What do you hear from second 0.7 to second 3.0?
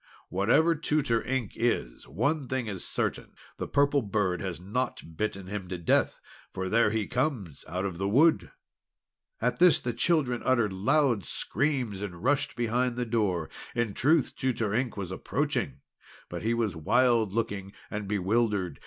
Tutor Ink is, one thing is